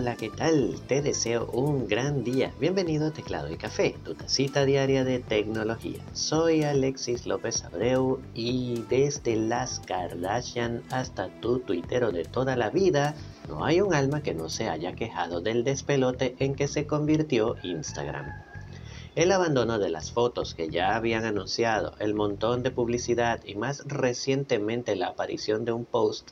Hola, 0.00 0.16
¿qué 0.16 0.30
tal? 0.30 0.80
Te 0.88 1.02
deseo 1.02 1.50
un 1.52 1.86
gran 1.86 2.24
día. 2.24 2.54
Bienvenido 2.58 3.08
a 3.08 3.10
Teclado 3.10 3.52
y 3.52 3.58
Café, 3.58 3.96
tu 4.02 4.14
tacita 4.14 4.64
diaria 4.64 5.04
de 5.04 5.18
tecnología. 5.18 6.00
Soy 6.14 6.62
Alexis 6.62 7.26
López 7.26 7.62
Abreu 7.64 8.18
y 8.32 8.82
desde 8.88 9.36
las 9.36 9.78
Kardashian 9.80 10.82
hasta 10.90 11.28
tu 11.42 11.58
tuitero 11.58 12.12
de 12.12 12.24
toda 12.24 12.56
la 12.56 12.70
vida, 12.70 13.14
no 13.46 13.62
hay 13.62 13.82
un 13.82 13.92
alma 13.92 14.22
que 14.22 14.32
no 14.32 14.48
se 14.48 14.70
haya 14.70 14.94
quejado 14.94 15.42
del 15.42 15.64
despelote 15.64 16.34
en 16.38 16.54
que 16.54 16.66
se 16.66 16.86
convirtió 16.86 17.56
Instagram. 17.62 18.24
El 19.16 19.32
abandono 19.32 19.78
de 19.78 19.90
las 19.90 20.12
fotos 20.12 20.54
que 20.54 20.70
ya 20.70 20.96
habían 20.96 21.26
anunciado, 21.26 21.92
el 21.98 22.14
montón 22.14 22.62
de 22.62 22.70
publicidad 22.70 23.40
y 23.44 23.54
más 23.54 23.82
recientemente 23.84 24.96
la 24.96 25.08
aparición 25.08 25.66
de 25.66 25.72
un 25.72 25.84
post 25.84 26.30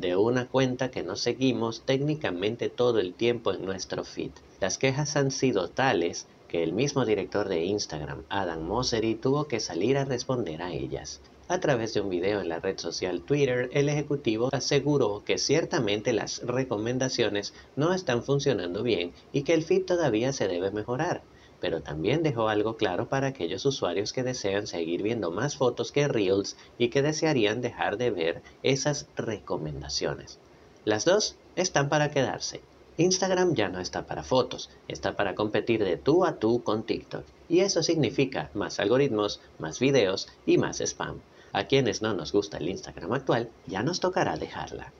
de 0.00 0.16
una 0.16 0.48
cuenta 0.48 0.90
que 0.90 1.02
no 1.02 1.14
seguimos 1.14 1.82
técnicamente 1.82 2.70
todo 2.70 2.98
el 2.98 3.12
tiempo 3.12 3.52
en 3.52 3.64
nuestro 3.64 4.02
feed. 4.02 4.30
Las 4.60 4.78
quejas 4.78 5.16
han 5.16 5.30
sido 5.30 5.68
tales 5.68 6.26
que 6.48 6.62
el 6.62 6.72
mismo 6.72 7.04
director 7.04 7.48
de 7.48 7.64
Instagram, 7.64 8.24
Adam 8.28 8.62
Mosseri, 8.62 9.14
tuvo 9.14 9.44
que 9.44 9.60
salir 9.60 9.98
a 9.98 10.04
responder 10.04 10.62
a 10.62 10.72
ellas. 10.72 11.20
A 11.48 11.60
través 11.60 11.94
de 11.94 12.00
un 12.00 12.10
video 12.10 12.40
en 12.40 12.48
la 12.48 12.60
red 12.60 12.78
social 12.78 13.22
Twitter, 13.22 13.68
el 13.72 13.88
ejecutivo 13.88 14.48
aseguró 14.52 15.22
que 15.24 15.36
ciertamente 15.36 16.12
las 16.12 16.42
recomendaciones 16.46 17.52
no 17.76 17.92
están 17.92 18.22
funcionando 18.22 18.82
bien 18.82 19.12
y 19.32 19.42
que 19.42 19.54
el 19.54 19.64
feed 19.64 19.84
todavía 19.84 20.32
se 20.32 20.48
debe 20.48 20.70
mejorar 20.70 21.22
pero 21.60 21.82
también 21.82 22.22
dejó 22.22 22.48
algo 22.48 22.76
claro 22.76 23.08
para 23.08 23.28
aquellos 23.28 23.64
usuarios 23.66 24.12
que 24.12 24.22
desean 24.22 24.66
seguir 24.66 25.02
viendo 25.02 25.30
más 25.30 25.56
fotos 25.56 25.92
que 25.92 26.08
Reels 26.08 26.56
y 26.78 26.88
que 26.88 27.02
desearían 27.02 27.60
dejar 27.60 27.96
de 27.96 28.10
ver 28.10 28.42
esas 28.62 29.06
recomendaciones. 29.16 30.38
Las 30.84 31.04
dos 31.04 31.36
están 31.56 31.88
para 31.88 32.10
quedarse. 32.10 32.62
Instagram 32.96 33.54
ya 33.54 33.68
no 33.68 33.80
está 33.80 34.06
para 34.06 34.22
fotos, 34.22 34.70
está 34.88 35.16
para 35.16 35.34
competir 35.34 35.84
de 35.84 35.96
tú 35.96 36.24
a 36.24 36.38
tú 36.38 36.62
con 36.62 36.82
TikTok. 36.82 37.24
Y 37.48 37.60
eso 37.60 37.82
significa 37.82 38.50
más 38.54 38.78
algoritmos, 38.80 39.40
más 39.58 39.78
videos 39.78 40.28
y 40.46 40.58
más 40.58 40.80
spam. 40.80 41.20
A 41.52 41.64
quienes 41.64 42.02
no 42.02 42.14
nos 42.14 42.32
gusta 42.32 42.58
el 42.58 42.68
Instagram 42.68 43.12
actual, 43.12 43.50
ya 43.66 43.82
nos 43.82 44.00
tocará 44.00 44.36
dejarla. 44.36 44.92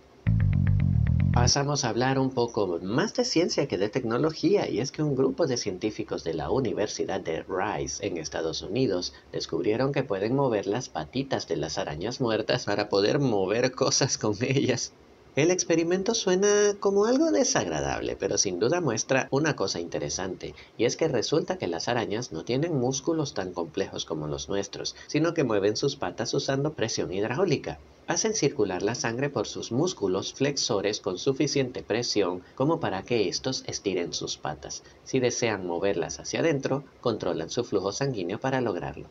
Pasamos 1.50 1.84
a 1.84 1.88
hablar 1.88 2.20
un 2.20 2.30
poco 2.30 2.78
más 2.80 3.12
de 3.14 3.24
ciencia 3.24 3.66
que 3.66 3.76
de 3.76 3.88
tecnología 3.88 4.70
y 4.70 4.78
es 4.78 4.92
que 4.92 5.02
un 5.02 5.16
grupo 5.16 5.48
de 5.48 5.56
científicos 5.56 6.22
de 6.22 6.32
la 6.32 6.48
Universidad 6.48 7.20
de 7.20 7.42
Rice 7.42 8.06
en 8.06 8.18
Estados 8.18 8.62
Unidos 8.62 9.14
descubrieron 9.32 9.90
que 9.90 10.04
pueden 10.04 10.36
mover 10.36 10.68
las 10.68 10.88
patitas 10.88 11.48
de 11.48 11.56
las 11.56 11.76
arañas 11.76 12.20
muertas 12.20 12.66
para 12.66 12.88
poder 12.88 13.18
mover 13.18 13.72
cosas 13.72 14.16
con 14.16 14.36
ellas. 14.42 14.94
El 15.36 15.52
experimento 15.52 16.12
suena 16.14 16.74
como 16.80 17.04
algo 17.04 17.30
desagradable, 17.30 18.16
pero 18.16 18.36
sin 18.36 18.58
duda 18.58 18.80
muestra 18.80 19.28
una 19.30 19.54
cosa 19.54 19.78
interesante, 19.78 20.56
y 20.76 20.86
es 20.86 20.96
que 20.96 21.06
resulta 21.06 21.56
que 21.56 21.68
las 21.68 21.86
arañas 21.86 22.32
no 22.32 22.44
tienen 22.44 22.76
músculos 22.76 23.32
tan 23.32 23.52
complejos 23.52 24.04
como 24.04 24.26
los 24.26 24.48
nuestros, 24.48 24.96
sino 25.06 25.32
que 25.32 25.44
mueven 25.44 25.76
sus 25.76 25.94
patas 25.94 26.34
usando 26.34 26.72
presión 26.72 27.12
hidráulica. 27.12 27.78
Hacen 28.08 28.34
circular 28.34 28.82
la 28.82 28.96
sangre 28.96 29.30
por 29.30 29.46
sus 29.46 29.70
músculos 29.70 30.32
flexores 30.34 30.98
con 30.98 31.16
suficiente 31.16 31.84
presión 31.84 32.42
como 32.56 32.80
para 32.80 33.04
que 33.04 33.28
estos 33.28 33.62
estiren 33.68 34.12
sus 34.12 34.36
patas. 34.36 34.82
Si 35.04 35.20
desean 35.20 35.64
moverlas 35.64 36.18
hacia 36.18 36.40
adentro, 36.40 36.82
controlan 37.00 37.50
su 37.50 37.62
flujo 37.62 37.92
sanguíneo 37.92 38.40
para 38.40 38.60
lograrlo. 38.60 39.06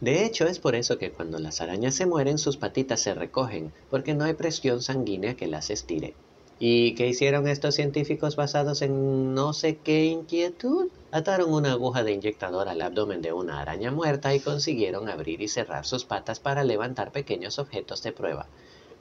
De 0.00 0.24
hecho, 0.24 0.46
es 0.46 0.60
por 0.60 0.76
eso 0.76 0.96
que 0.96 1.10
cuando 1.10 1.38
las 1.38 1.60
arañas 1.60 1.94
se 1.94 2.06
mueren 2.06 2.38
sus 2.38 2.56
patitas 2.56 3.00
se 3.00 3.14
recogen, 3.14 3.72
porque 3.90 4.14
no 4.14 4.24
hay 4.24 4.34
presión 4.34 4.80
sanguínea 4.80 5.34
que 5.34 5.48
las 5.48 5.70
estire. 5.70 6.14
¿Y 6.60 6.94
qué 6.94 7.06
hicieron 7.08 7.46
estos 7.46 7.76
científicos 7.76 8.36
basados 8.36 8.82
en 8.82 9.34
no 9.34 9.52
sé 9.52 9.78
qué 9.78 10.06
inquietud? 10.06 10.88
Ataron 11.10 11.52
una 11.52 11.72
aguja 11.72 12.02
de 12.02 12.12
inyectador 12.12 12.68
al 12.68 12.82
abdomen 12.82 13.22
de 13.22 13.32
una 13.32 13.60
araña 13.60 13.90
muerta 13.90 14.34
y 14.34 14.40
consiguieron 14.40 15.08
abrir 15.08 15.40
y 15.40 15.48
cerrar 15.48 15.86
sus 15.86 16.04
patas 16.04 16.40
para 16.40 16.64
levantar 16.64 17.12
pequeños 17.12 17.58
objetos 17.58 18.02
de 18.02 18.12
prueba. 18.12 18.46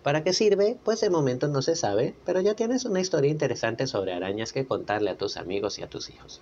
¿Para 0.04 0.24
qué 0.24 0.34
sirve? 0.34 0.80
Pues 0.84 1.02
de 1.02 1.10
momento 1.10 1.48
no 1.48 1.62
se 1.62 1.76
sabe, 1.76 2.16
pero 2.26 2.42
ya 2.42 2.54
tienes 2.56 2.86
una 2.86 3.02
historia 3.02 3.32
interesante 3.32 3.88
sobre 3.88 4.14
arañas 4.14 4.54
que 4.54 4.66
contarle 4.66 5.10
a 5.10 5.18
tus 5.18 5.36
amigos 5.38 5.80
y 5.80 5.84
a 5.84 5.90
tus 5.90 6.10
hijos. 6.10 6.42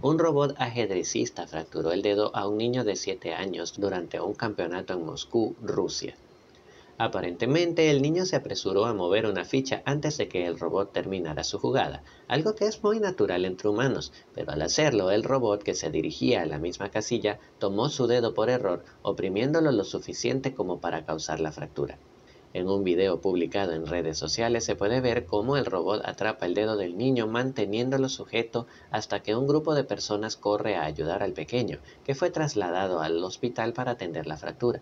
Un 0.00 0.16
robot 0.20 0.54
ajedrecista 0.58 1.48
fracturó 1.48 1.90
el 1.90 2.02
dedo 2.02 2.30
a 2.36 2.46
un 2.46 2.56
niño 2.56 2.84
de 2.84 2.94
7 2.94 3.34
años 3.34 3.74
durante 3.76 4.20
un 4.20 4.32
campeonato 4.32 4.92
en 4.92 5.04
Moscú, 5.04 5.56
Rusia. 5.60 6.16
Aparentemente, 6.98 7.90
el 7.90 8.00
niño 8.00 8.24
se 8.24 8.36
apresuró 8.36 8.84
a 8.86 8.94
mover 8.94 9.26
una 9.26 9.44
ficha 9.44 9.82
antes 9.84 10.16
de 10.16 10.28
que 10.28 10.46
el 10.46 10.60
robot 10.60 10.92
terminara 10.92 11.42
su 11.42 11.58
jugada, 11.58 12.04
algo 12.28 12.54
que 12.54 12.66
es 12.66 12.80
muy 12.84 13.00
natural 13.00 13.44
entre 13.44 13.70
humanos, 13.70 14.12
pero 14.32 14.52
al 14.52 14.62
hacerlo, 14.62 15.10
el 15.10 15.24
robot 15.24 15.64
que 15.64 15.74
se 15.74 15.90
dirigía 15.90 16.42
a 16.42 16.46
la 16.46 16.60
misma 16.60 16.92
casilla 16.92 17.40
tomó 17.58 17.88
su 17.88 18.06
dedo 18.06 18.34
por 18.34 18.50
error, 18.50 18.84
oprimiéndolo 19.02 19.72
lo 19.72 19.82
suficiente 19.82 20.54
como 20.54 20.80
para 20.80 21.04
causar 21.06 21.40
la 21.40 21.50
fractura. 21.50 21.98
En 22.54 22.68
un 22.68 22.82
video 22.82 23.20
publicado 23.20 23.72
en 23.72 23.86
redes 23.86 24.16
sociales 24.16 24.64
se 24.64 24.74
puede 24.74 25.02
ver 25.02 25.26
cómo 25.26 25.58
el 25.58 25.66
robot 25.66 26.00
atrapa 26.04 26.46
el 26.46 26.54
dedo 26.54 26.76
del 26.76 26.96
niño 26.96 27.26
manteniéndolo 27.26 28.08
sujeto 28.08 28.66
hasta 28.90 29.22
que 29.22 29.36
un 29.36 29.46
grupo 29.46 29.74
de 29.74 29.84
personas 29.84 30.36
corre 30.36 30.74
a 30.74 30.84
ayudar 30.84 31.22
al 31.22 31.34
pequeño, 31.34 31.78
que 32.04 32.14
fue 32.14 32.30
trasladado 32.30 33.00
al 33.00 33.22
hospital 33.22 33.74
para 33.74 33.92
atender 33.92 34.26
la 34.26 34.38
fractura. 34.38 34.80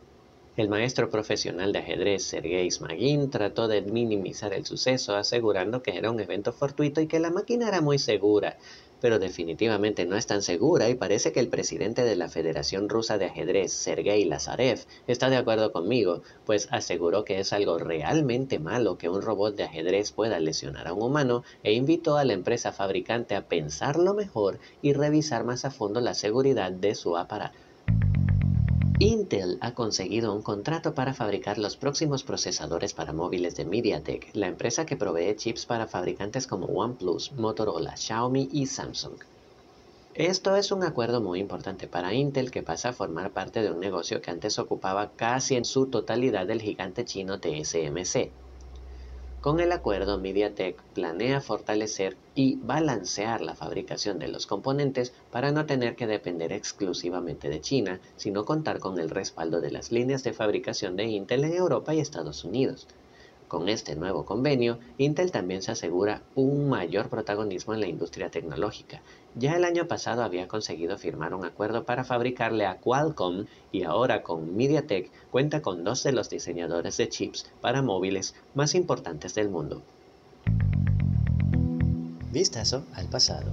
El 0.56 0.68
maestro 0.68 1.10
profesional 1.10 1.72
de 1.72 1.80
ajedrez 1.80 2.24
Sergei 2.24 2.70
Smagin 2.70 3.30
trató 3.30 3.68
de 3.68 3.82
minimizar 3.82 4.54
el 4.54 4.64
suceso 4.64 5.14
asegurando 5.14 5.82
que 5.82 5.98
era 5.98 6.10
un 6.10 6.20
evento 6.20 6.52
fortuito 6.52 7.00
y 7.00 7.08
que 7.08 7.18
la 7.18 7.30
máquina 7.30 7.68
era 7.68 7.82
muy 7.82 7.98
segura, 7.98 8.56
pero 9.00 9.18
definitivamente 9.18 10.06
no 10.06 10.16
es 10.16 10.26
tan 10.26 10.42
segura 10.42 10.88
y 10.88 10.94
parece 10.94 11.32
que 11.32 11.40
el 11.40 11.48
presidente 11.48 12.04
de 12.04 12.16
la 12.16 12.28
Federación 12.28 12.88
Rusa 12.88 13.18
de 13.18 13.26
Ajedrez, 13.26 13.72
Sergei 13.72 14.24
Lazarev, 14.24 14.80
está 15.06 15.30
de 15.30 15.36
acuerdo 15.36 15.72
conmigo, 15.72 16.22
pues 16.44 16.68
aseguró 16.70 17.24
que 17.24 17.40
es 17.40 17.52
algo 17.52 17.78
realmente 17.78 18.58
malo 18.58 18.98
que 18.98 19.08
un 19.08 19.22
robot 19.22 19.56
de 19.56 19.64
ajedrez 19.64 20.12
pueda 20.12 20.40
lesionar 20.40 20.88
a 20.88 20.92
un 20.92 21.02
humano 21.02 21.44
e 21.62 21.72
invitó 21.72 22.16
a 22.16 22.24
la 22.24 22.32
empresa 22.32 22.72
fabricante 22.72 23.34
a 23.34 23.46
pensarlo 23.46 24.14
mejor 24.14 24.58
y 24.82 24.92
revisar 24.92 25.44
más 25.44 25.64
a 25.64 25.70
fondo 25.70 26.00
la 26.00 26.14
seguridad 26.14 26.72
de 26.72 26.94
su 26.94 27.16
aparato. 27.16 27.58
Intel 28.98 29.58
ha 29.60 29.74
conseguido 29.74 30.34
un 30.34 30.42
contrato 30.42 30.94
para 30.94 31.12
fabricar 31.12 31.58
los 31.58 31.76
próximos 31.76 32.24
procesadores 32.24 32.94
para 32.94 33.12
móviles 33.12 33.54
de 33.54 33.66
MediaTek, 33.66 34.30
la 34.32 34.46
empresa 34.46 34.86
que 34.86 34.96
provee 34.96 35.36
chips 35.36 35.66
para 35.66 35.86
fabricantes 35.86 36.46
como 36.46 36.66
OnePlus, 36.68 37.32
Motorola, 37.32 37.94
Xiaomi 37.98 38.48
y 38.50 38.66
Samsung. 38.66 39.22
Esto 40.14 40.56
es 40.56 40.72
un 40.72 40.82
acuerdo 40.82 41.20
muy 41.20 41.40
importante 41.40 41.88
para 41.88 42.14
Intel 42.14 42.50
que 42.50 42.62
pasa 42.62 42.88
a 42.88 42.92
formar 42.94 43.34
parte 43.34 43.60
de 43.60 43.70
un 43.70 43.80
negocio 43.80 44.22
que 44.22 44.30
antes 44.30 44.58
ocupaba 44.58 45.14
casi 45.14 45.56
en 45.56 45.66
su 45.66 45.90
totalidad 45.90 46.46
del 46.46 46.62
gigante 46.62 47.04
chino 47.04 47.38
TSMC. 47.38 48.34
Con 49.46 49.60
el 49.60 49.70
acuerdo, 49.70 50.18
MediaTek 50.18 50.82
planea 50.92 51.40
fortalecer 51.40 52.16
y 52.34 52.56
balancear 52.56 53.42
la 53.42 53.54
fabricación 53.54 54.18
de 54.18 54.26
los 54.26 54.44
componentes 54.44 55.12
para 55.30 55.52
no 55.52 55.66
tener 55.66 55.94
que 55.94 56.08
depender 56.08 56.52
exclusivamente 56.52 57.48
de 57.48 57.60
China, 57.60 58.00
sino 58.16 58.44
contar 58.44 58.80
con 58.80 58.98
el 58.98 59.08
respaldo 59.08 59.60
de 59.60 59.70
las 59.70 59.92
líneas 59.92 60.24
de 60.24 60.32
fabricación 60.32 60.96
de 60.96 61.04
Intel 61.04 61.44
en 61.44 61.52
Europa 61.52 61.94
y 61.94 62.00
Estados 62.00 62.42
Unidos. 62.42 62.88
Con 63.48 63.68
este 63.68 63.94
nuevo 63.94 64.24
convenio, 64.24 64.78
Intel 64.98 65.30
también 65.30 65.62
se 65.62 65.70
asegura 65.70 66.22
un 66.34 66.68
mayor 66.68 67.08
protagonismo 67.08 67.74
en 67.74 67.80
la 67.80 67.86
industria 67.86 68.28
tecnológica. 68.28 69.02
Ya 69.36 69.54
el 69.54 69.64
año 69.64 69.86
pasado 69.86 70.24
había 70.24 70.48
conseguido 70.48 70.98
firmar 70.98 71.32
un 71.32 71.44
acuerdo 71.44 71.84
para 71.84 72.02
fabricarle 72.02 72.66
a 72.66 72.78
Qualcomm 72.78 73.46
y 73.70 73.84
ahora 73.84 74.22
con 74.22 74.56
MediaTek 74.56 75.10
cuenta 75.30 75.62
con 75.62 75.84
dos 75.84 76.02
de 76.02 76.12
los 76.12 76.28
diseñadores 76.28 76.96
de 76.96 77.08
chips 77.08 77.50
para 77.60 77.82
móviles 77.82 78.34
más 78.54 78.74
importantes 78.74 79.34
del 79.34 79.48
mundo. 79.48 79.82
Vistazo 82.32 82.84
al 82.94 83.08
pasado. 83.08 83.50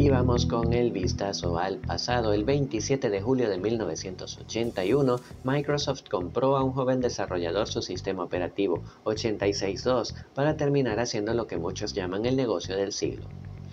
Y 0.00 0.08
vamos 0.08 0.46
con 0.46 0.72
el 0.72 0.92
vistazo 0.92 1.58
al 1.58 1.76
pasado. 1.76 2.32
El 2.32 2.44
27 2.44 3.10
de 3.10 3.20
julio 3.20 3.50
de 3.50 3.58
1981, 3.58 5.20
Microsoft 5.44 6.08
compró 6.08 6.56
a 6.56 6.64
un 6.64 6.72
joven 6.72 7.02
desarrollador 7.02 7.68
su 7.68 7.82
sistema 7.82 8.22
operativo 8.24 8.82
86.2 9.04 10.14
para 10.32 10.56
terminar 10.56 11.00
haciendo 11.00 11.34
lo 11.34 11.46
que 11.46 11.58
muchos 11.58 11.92
llaman 11.92 12.24
el 12.24 12.34
negocio 12.36 12.78
del 12.78 12.92
siglo. 12.92 13.26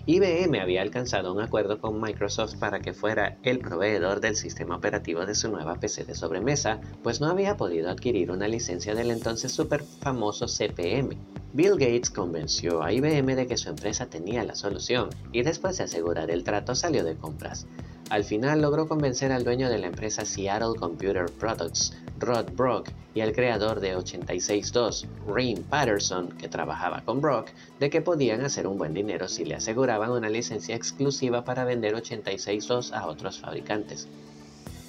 IBM 0.04 0.60
había 0.60 0.82
alcanzado 0.82 1.32
un 1.32 1.40
acuerdo 1.40 1.80
con 1.80 1.98
Microsoft 1.98 2.56
para 2.56 2.80
que 2.80 2.92
fuera 2.92 3.38
el 3.42 3.60
proveedor 3.60 4.20
del 4.20 4.36
sistema 4.36 4.76
operativo 4.76 5.24
de 5.24 5.34
su 5.34 5.50
nueva 5.50 5.76
PC 5.76 6.04
de 6.04 6.14
sobremesa, 6.14 6.78
pues 7.02 7.22
no 7.22 7.28
había 7.28 7.56
podido 7.56 7.88
adquirir 7.88 8.30
una 8.30 8.48
licencia 8.48 8.94
del 8.94 9.12
entonces 9.12 9.50
super 9.50 9.82
famoso 9.82 10.44
CPM. 10.46 11.16
Bill 11.54 11.78
Gates 11.78 12.10
convenció 12.10 12.82
a 12.82 12.92
IBM 12.92 13.34
de 13.34 13.46
que 13.46 13.56
su 13.56 13.70
empresa 13.70 14.06
tenía 14.06 14.44
la 14.44 14.54
solución 14.54 15.08
y 15.32 15.42
después 15.42 15.78
de 15.78 15.84
asegurar 15.84 16.30
el 16.30 16.44
trato 16.44 16.74
salió 16.74 17.04
de 17.04 17.16
compras. 17.16 17.66
Al 18.10 18.24
final 18.24 18.60
logró 18.60 18.86
convencer 18.86 19.32
al 19.32 19.44
dueño 19.44 19.70
de 19.70 19.78
la 19.78 19.86
empresa 19.86 20.24
Seattle 20.24 20.78
Computer 20.78 21.26
Products, 21.26 21.94
Rod 22.18 22.52
Brock, 22.52 22.90
y 23.14 23.20
al 23.20 23.32
creador 23.32 23.80
de 23.80 23.96
86.2, 23.96 25.06
Rain 25.26 25.62
Patterson, 25.62 26.28
que 26.28 26.48
trabajaba 26.48 27.02
con 27.04 27.20
Brock, 27.20 27.48
de 27.80 27.90
que 27.90 28.00
podían 28.00 28.42
hacer 28.42 28.66
un 28.66 28.78
buen 28.78 28.94
dinero 28.94 29.28
si 29.28 29.44
le 29.44 29.54
aseguraban 29.54 30.10
una 30.10 30.28
licencia 30.28 30.76
exclusiva 30.76 31.44
para 31.44 31.64
vender 31.64 31.94
86.2 31.94 32.92
a 32.92 33.06
otros 33.06 33.40
fabricantes. 33.40 34.06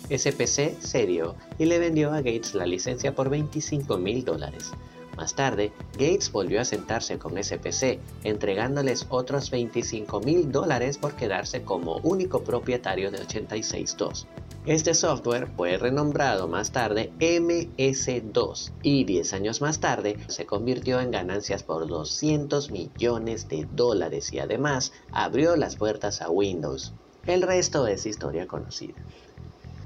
SPC 0.10 0.80
se 0.82 1.06
dio 1.06 1.36
y 1.58 1.66
le 1.66 1.80
vendió 1.80 2.12
a 2.12 2.18
Gates 2.18 2.54
la 2.54 2.66
licencia 2.66 3.16
por 3.16 3.30
25 3.30 3.98
mil 3.98 4.26
dólares. 4.26 4.72
Más 5.20 5.36
tarde, 5.36 5.74
Gates 5.98 6.32
volvió 6.32 6.62
a 6.62 6.64
sentarse 6.64 7.20
con 7.20 7.36
SPC, 7.38 8.00
entregándoles 8.24 9.06
otros 9.10 9.52
25 9.52 10.22
mil 10.22 10.50
dólares 10.50 10.98
por 10.98 11.16
quedarse 11.16 11.62
como 11.64 11.98
único 11.98 12.42
propietario 12.42 13.12
de 13.12 13.20
86.2. 13.28 14.28
Este 14.66 14.94
software 14.94 15.50
fue 15.58 15.78
renombrado 15.78 16.48
más 16.48 16.72
tarde 16.72 17.12
MS2 17.20 18.72
y 18.82 19.04
10 19.04 19.34
años 19.34 19.60
más 19.60 19.82
tarde 19.82 20.18
se 20.30 20.46
convirtió 20.46 21.02
en 21.02 21.12
ganancias 21.12 21.64
por 21.64 21.86
200 21.86 22.72
millones 22.72 23.50
de 23.50 23.68
dólares 23.74 24.32
y 24.32 24.40
además 24.40 24.94
abrió 25.12 25.58
las 25.58 25.76
puertas 25.76 26.22
a 26.22 26.30
Windows. 26.30 26.94
El 27.28 27.42
resto 27.42 27.88
es 27.88 28.06
historia 28.06 28.48
conocida. 28.48 28.96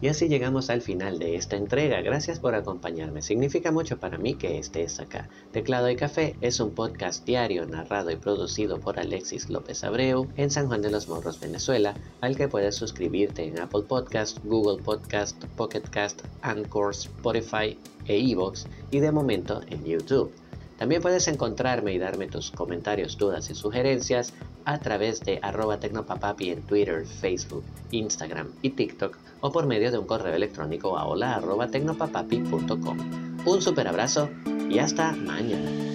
Y 0.03 0.09
así 0.09 0.27
llegamos 0.27 0.69
al 0.69 0.81
final 0.81 1.17
de 1.17 1.37
esta 1.37 1.55
entrega. 1.55 2.01
Gracias 2.01 2.37
por 2.37 2.55
acompañarme. 2.55 3.21
Significa 3.21 3.71
mucho 3.71 4.01
para 4.01 4.17
mí 4.17 4.33
que 4.33 4.59
estés 4.59 4.99
acá. 4.99 5.29
Teclado 5.53 5.89
y 5.89 5.95
Café 5.95 6.35
es 6.41 6.59
un 6.59 6.71
podcast 6.71 7.25
diario 7.25 7.65
narrado 7.65 8.11
y 8.11 8.17
producido 8.17 8.81
por 8.81 8.99
Alexis 8.99 9.49
López 9.49 9.81
Abreu 9.85 10.27
en 10.35 10.51
San 10.51 10.67
Juan 10.67 10.81
de 10.81 10.91
los 10.91 11.07
Morros, 11.07 11.39
Venezuela, 11.39 11.93
al 12.19 12.35
que 12.35 12.49
puedes 12.49 12.75
suscribirte 12.75 13.45
en 13.45 13.61
Apple 13.61 13.83
Podcast, 13.87 14.39
Google 14.43 14.83
Podcast, 14.83 15.41
Pocket 15.55 15.83
Cast, 15.89 16.23
Anchor, 16.41 16.91
Spotify 16.91 17.79
e 18.05 18.29
Evox 18.29 18.67
y 18.91 18.99
de 18.99 19.13
momento 19.13 19.61
en 19.69 19.85
YouTube. 19.85 20.33
También 20.77 21.01
puedes 21.01 21.29
encontrarme 21.29 21.93
y 21.93 21.97
darme 21.97 22.27
tus 22.27 22.51
comentarios, 22.51 23.17
dudas 23.17 23.49
y 23.49 23.55
sugerencias 23.55 24.33
a 24.65 24.79
través 24.79 25.21
de 25.21 25.39
arroba 25.41 25.79
tecnopapapi 25.79 26.49
en 26.49 26.61
Twitter, 26.63 27.05
Facebook, 27.05 27.63
Instagram 27.91 28.51
y 28.61 28.71
TikTok 28.71 29.17
o 29.41 29.51
por 29.51 29.65
medio 29.65 29.91
de 29.91 29.97
un 29.97 30.05
correo 30.05 30.33
electrónico 30.33 30.97
a 30.97 31.05
hola 31.05 31.35
arroba 31.35 31.67
tecnopapapi.com. 31.67 32.97
Un 33.45 33.61
super 33.61 33.87
abrazo 33.87 34.29
y 34.69 34.79
hasta 34.79 35.11
mañana. 35.11 35.92